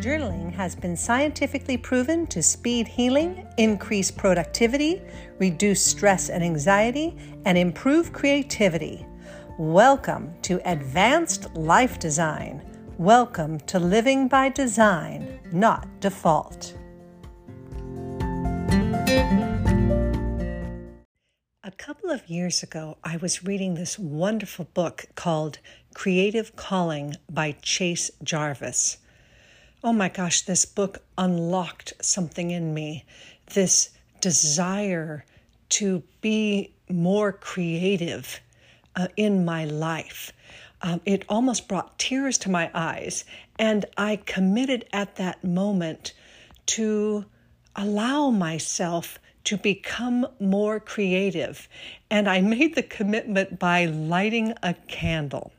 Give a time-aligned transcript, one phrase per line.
[0.00, 5.02] Journaling has been scientifically proven to speed healing, increase productivity,
[5.40, 9.04] reduce stress and anxiety, and improve creativity.
[9.58, 12.62] Welcome to Advanced Life Design.
[12.96, 16.74] Welcome to Living by Design, not Default.
[21.64, 25.58] A couple of years ago, I was reading this wonderful book called
[25.92, 28.98] Creative Calling by Chase Jarvis
[29.84, 33.04] oh my gosh, this book unlocked something in me.
[33.54, 35.24] This desire
[35.70, 38.40] to be more creative
[38.96, 40.32] uh, in my life.
[40.82, 43.24] Um, it almost brought tears to my eyes.
[43.58, 46.12] And I committed at that moment
[46.66, 47.24] to
[47.76, 51.68] allow myself to become more creative.
[52.10, 55.52] And I made the commitment by lighting a candle.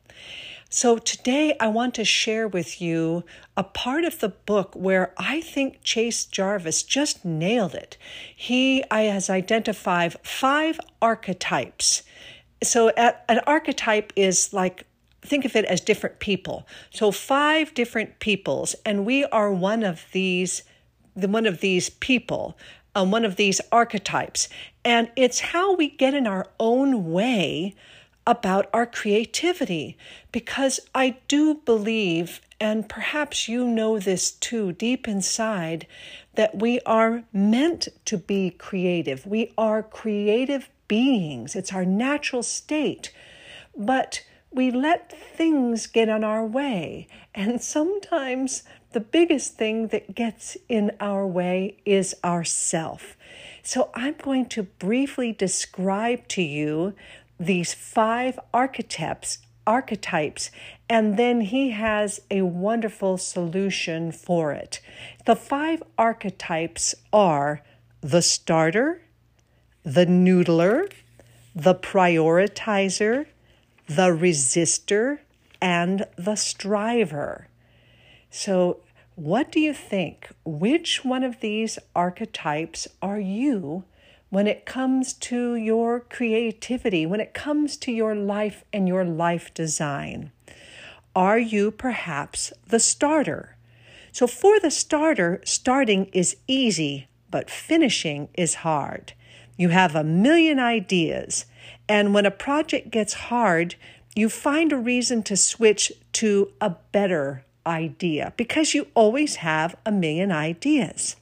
[0.71, 3.23] So, today I want to share with you
[3.57, 7.97] a part of the book where I think Chase Jarvis just nailed it.
[8.35, 12.03] He has identified five archetypes.
[12.61, 14.85] So, an archetype is like
[15.23, 16.67] think of it as different people.
[16.91, 20.61] So, five different peoples, and we are one of these,
[21.15, 22.55] the one of these people.
[22.95, 24.49] Um, one of these archetypes.
[24.83, 27.75] And it's how we get in our own way
[28.29, 29.97] about our creativity
[30.31, 35.87] because I do believe, and perhaps you know this too deep inside,
[36.35, 39.25] that we are meant to be creative.
[39.25, 43.11] We are creative beings, it's our natural state.
[43.75, 47.07] But we let things get in our way.
[47.33, 53.15] And sometimes the biggest thing that gets in our way is ourself.
[53.61, 56.93] So I'm going to briefly describe to you
[57.39, 60.49] these five archetypes archetypes
[60.89, 64.79] and then he has a wonderful solution for it.
[65.27, 67.61] The five archetypes are
[68.01, 69.03] the starter,
[69.83, 70.91] the noodler,
[71.55, 73.27] the prioritizer,
[73.87, 75.21] the resister,
[75.61, 77.47] and the striver.
[78.31, 78.79] So,
[79.15, 80.29] what do you think?
[80.45, 83.83] Which one of these archetypes are you
[84.29, 89.53] when it comes to your creativity, when it comes to your life and your life
[89.53, 90.31] design?
[91.15, 93.55] Are you perhaps the starter?
[94.11, 99.13] So, for the starter, starting is easy, but finishing is hard.
[99.57, 101.45] You have a million ideas,
[101.87, 103.75] and when a project gets hard,
[104.15, 109.91] you find a reason to switch to a better idea because you always have a
[109.91, 111.15] million ideas.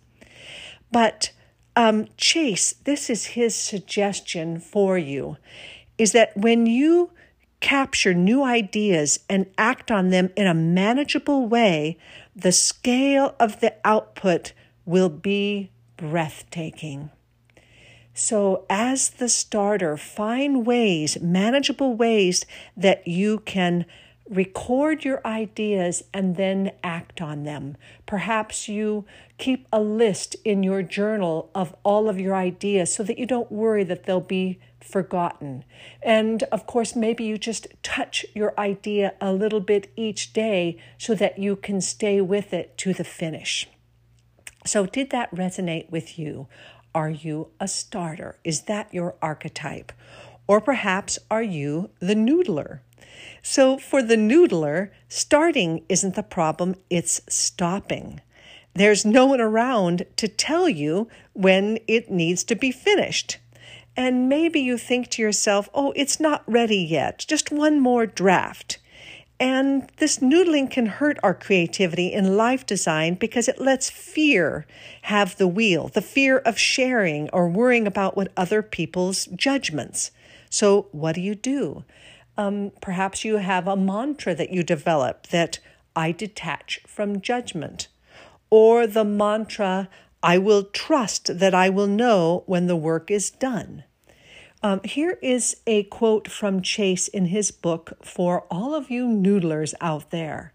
[0.91, 1.31] But
[1.77, 5.37] um, Chase, this is his suggestion for you
[5.99, 7.11] is that when you
[7.59, 11.97] capture new ideas and act on them in a manageable way,
[12.35, 14.53] the scale of the output
[14.85, 17.11] will be breathtaking.
[18.13, 22.43] So, as the starter, find ways, manageable ways
[22.75, 23.85] that you can
[24.29, 27.77] record your ideas and then act on them.
[28.05, 29.05] Perhaps you
[29.37, 33.51] keep a list in your journal of all of your ideas so that you don't
[33.51, 35.63] worry that they'll be forgotten.
[36.01, 41.15] And of course, maybe you just touch your idea a little bit each day so
[41.15, 43.67] that you can stay with it to the finish.
[44.65, 46.47] So, did that resonate with you?
[46.93, 48.37] Are you a starter?
[48.43, 49.91] Is that your archetype?
[50.47, 52.79] Or perhaps are you the noodler?
[53.41, 58.21] So, for the noodler, starting isn't the problem, it's stopping.
[58.73, 63.37] There's no one around to tell you when it needs to be finished.
[63.95, 68.77] And maybe you think to yourself, oh, it's not ready yet, just one more draft.
[69.39, 74.65] And this noodling can hurt our creativity in life design because it lets fear
[75.03, 80.11] have the wheel, the fear of sharing or worrying about what other people's judgments.
[80.49, 81.83] So, what do you do?
[82.37, 85.59] Um, perhaps you have a mantra that you develop that
[85.95, 87.87] I detach from judgment,
[88.49, 89.89] or the mantra,
[90.21, 93.83] I will trust that I will know when the work is done.
[94.63, 99.73] Um, here is a quote from Chase in his book for all of you noodlers
[99.81, 100.53] out there.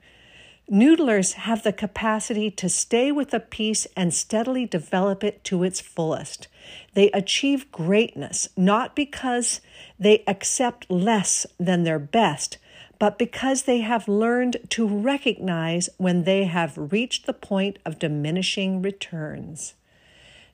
[0.71, 5.81] Noodlers have the capacity to stay with a piece and steadily develop it to its
[5.81, 6.49] fullest.
[6.95, 9.61] They achieve greatness not because
[9.99, 12.59] they accept less than their best,
[12.99, 18.81] but because they have learned to recognize when they have reached the point of diminishing
[18.81, 19.75] returns.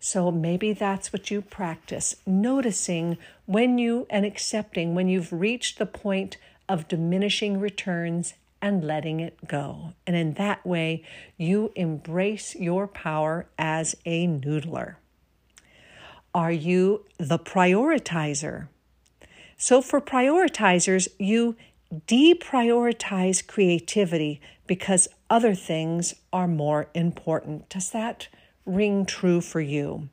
[0.01, 5.87] So maybe that's what you practice, noticing when you and accepting when you've reached the
[5.87, 6.37] point
[6.69, 9.93] of diminishing returns and letting it go.
[10.07, 11.03] And in that way,
[11.37, 14.97] you embrace your power as a noodler.
[16.35, 18.69] Are you the prioritizer?
[19.57, 21.57] So, for prioritizers, you
[22.07, 27.69] deprioritize creativity because other things are more important.
[27.69, 28.29] Does that
[28.67, 30.09] ring true for you?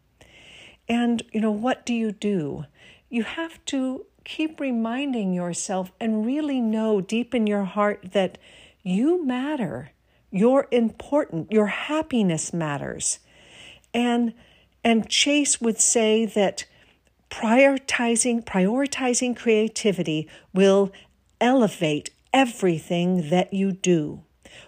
[0.87, 2.65] And, you know, what do you do?
[3.09, 8.37] You have to keep reminding yourself and really know deep in your heart that
[8.83, 9.91] you matter.
[10.31, 11.51] You're important.
[11.51, 13.19] Your happiness matters.
[13.93, 14.33] And
[14.85, 16.65] and Chase would say that
[17.31, 20.91] prioritizing prioritizing creativity will
[21.41, 24.21] elevate everything that you do.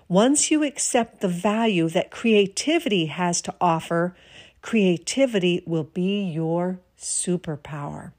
[0.10, 4.16] Once you accept the value that creativity has to offer,
[4.62, 8.12] creativity will be your superpower.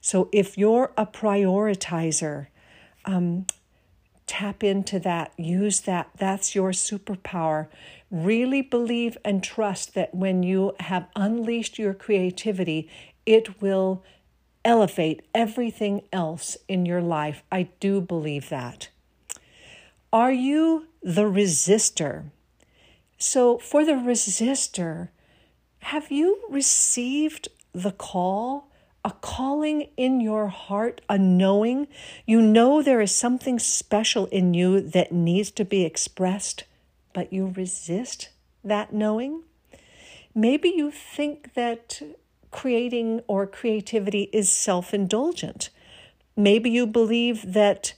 [0.00, 2.46] So if you're a prioritizer,
[3.04, 3.46] um,
[4.26, 6.10] tap into that, use that.
[6.16, 7.66] That's your superpower.
[8.10, 12.88] Really believe and trust that when you have unleashed your creativity,
[13.24, 14.04] it will
[14.64, 17.42] elevate everything else in your life.
[17.50, 18.88] I do believe that.
[20.12, 22.24] Are you the resister?
[23.16, 25.12] So, for the resister,
[25.80, 28.70] have you received the call
[29.04, 31.88] a calling in your heart, a knowing.
[32.26, 36.64] You know there is something special in you that needs to be expressed,
[37.12, 38.30] but you resist
[38.64, 39.42] that knowing.
[40.34, 42.00] Maybe you think that
[42.50, 45.70] creating or creativity is self indulgent.
[46.36, 47.94] Maybe you believe that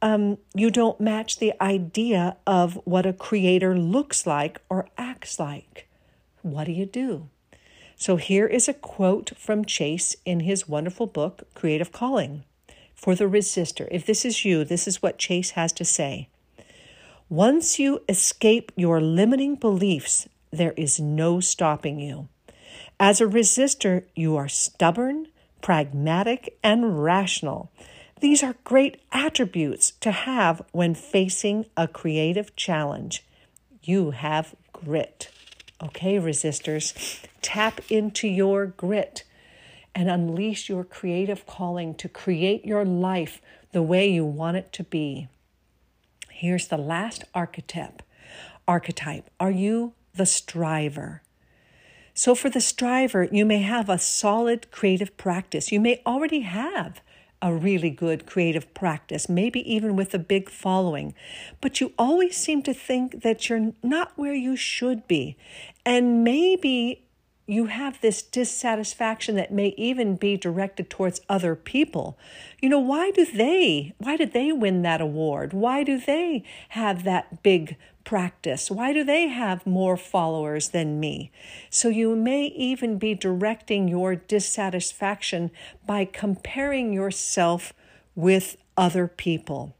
[0.00, 5.88] um, you don't match the idea of what a creator looks like or acts like.
[6.42, 7.28] What do you do?
[7.96, 12.44] So here is a quote from Chase in his wonderful book, Creative Calling.
[12.94, 16.28] For the resister, if this is you, this is what Chase has to say.
[17.30, 22.26] Once you escape your limiting beliefs, there is no stopping you.
[22.98, 25.26] As a resister, you are stubborn,
[25.60, 27.70] pragmatic, and rational.
[28.20, 33.26] These are great attributes to have when facing a creative challenge.
[33.82, 35.30] You have grit.
[35.82, 36.94] Okay, resisters,
[37.42, 39.24] tap into your grit
[39.94, 43.42] and unleash your creative calling to create your life
[43.72, 45.28] the way you want it to be.
[46.38, 48.00] Here's the last archetype.
[48.68, 49.28] Archetype.
[49.40, 51.22] Are you the striver?
[52.14, 55.72] So, for the striver, you may have a solid creative practice.
[55.72, 57.00] You may already have
[57.42, 61.12] a really good creative practice, maybe even with a big following,
[61.60, 65.36] but you always seem to think that you're not where you should be.
[65.84, 67.02] And maybe
[67.48, 72.18] you have this dissatisfaction that may even be directed towards other people.
[72.60, 75.54] You know, why do they, why did they win that award?
[75.54, 78.70] Why do they have that big practice?
[78.70, 81.32] Why do they have more followers than me?
[81.70, 85.50] So you may even be directing your dissatisfaction
[85.86, 87.72] by comparing yourself
[88.14, 89.74] with other people.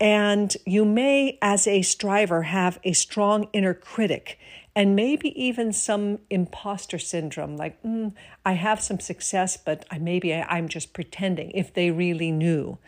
[0.00, 4.38] And you may, as a striver, have a strong inner critic
[4.78, 8.12] and maybe even some imposter syndrome like mm,
[8.46, 12.78] i have some success but I, maybe I, i'm just pretending if they really knew.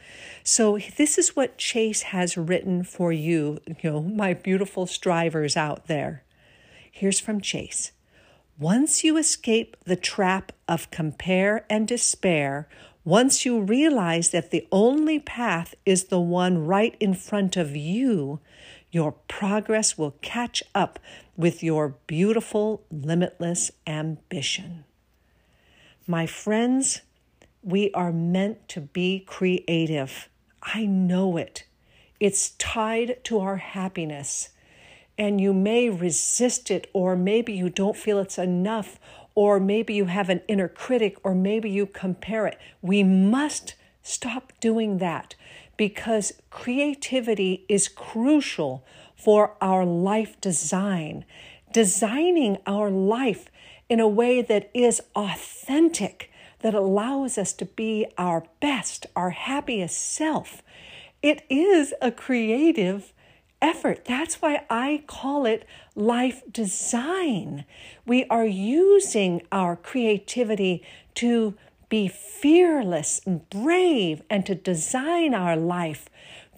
[0.44, 5.88] So this is what chase has written for you you know my beautiful strivers out
[5.88, 6.22] there.
[6.92, 7.90] Here's from chase.
[8.56, 12.68] Once you escape the trap of compare and despair
[13.04, 18.38] once you realize that the only path is the one right in front of you
[18.90, 20.98] your progress will catch up
[21.36, 24.84] with your beautiful, limitless ambition.
[26.06, 27.02] My friends,
[27.62, 30.28] we are meant to be creative.
[30.62, 31.64] I know it.
[32.18, 34.50] It's tied to our happiness.
[35.16, 38.98] And you may resist it, or maybe you don't feel it's enough,
[39.34, 42.58] or maybe you have an inner critic, or maybe you compare it.
[42.82, 45.34] We must stop doing that
[45.80, 48.84] because creativity is crucial
[49.16, 51.24] for our life design,
[51.72, 53.46] designing our life
[53.88, 59.98] in a way that is authentic, that allows us to be our best, our happiest
[59.98, 60.62] self.
[61.22, 63.14] It is a creative
[63.62, 64.04] effort.
[64.04, 67.64] That's why I call it life design.
[68.04, 70.82] We are using our creativity
[71.14, 71.54] to
[71.90, 76.08] be fearless and brave and to design our life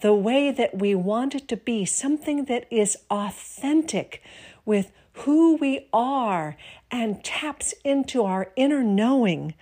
[0.01, 4.23] the way that we want it to be, something that is authentic
[4.65, 6.55] with who we are
[6.89, 9.53] and taps into our inner knowing.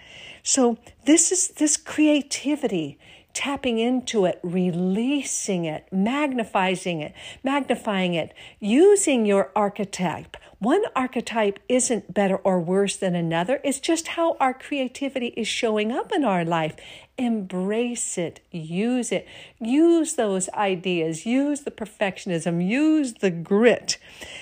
[0.43, 2.97] So this is this creativity
[3.33, 10.38] tapping into it, releasing it, magnifying it, magnifying it, using your archetype.
[10.59, 13.59] One archetype isn't better or worse than another.
[13.63, 16.75] It's just how our creativity is showing up in our life.
[17.17, 19.27] Embrace it, use it,
[19.59, 23.97] use those ideas, use the perfectionism, use the grit.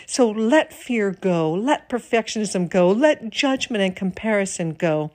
[0.05, 5.11] So let fear go, let perfectionism go, let judgment and comparison go,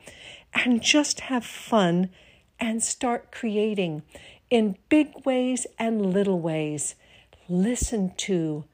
[0.55, 2.09] and just have fun
[2.61, 4.03] and start creating
[4.51, 6.95] in big ways and little ways.
[7.49, 8.65] Listen to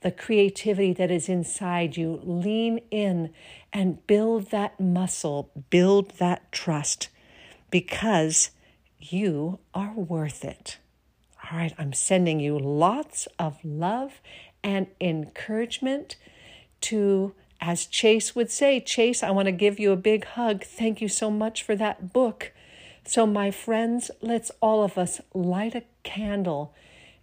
[0.00, 2.20] the creativity that is inside you.
[2.22, 3.32] Lean in
[3.72, 7.08] and build that muscle, build that trust
[7.70, 8.50] because
[8.98, 10.78] you are worth it.
[11.44, 14.20] All right, I'm sending you lots of love
[14.62, 16.16] and encouragement
[16.82, 20.62] to, as Chase would say, Chase, I want to give you a big hug.
[20.62, 22.52] Thank you so much for that book.
[23.12, 26.72] So, my friends, let's all of us light a candle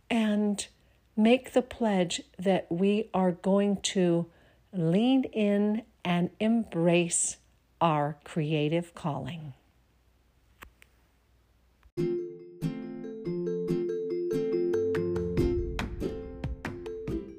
[0.10, 0.68] and
[1.16, 4.26] make the pledge that we are going to
[4.74, 7.38] lean in and embrace
[7.80, 9.54] our creative calling.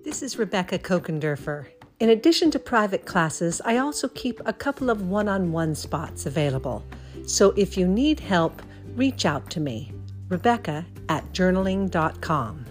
[0.05, 1.67] This is Rebecca Kokendorfer.
[2.01, 6.25] In addition to private classes, I also keep a couple of one on one spots
[6.25, 6.83] available.
[7.29, 8.63] So if you need help,
[8.97, 9.93] reach out to me,
[10.29, 12.65] Rebecca at journaling.com.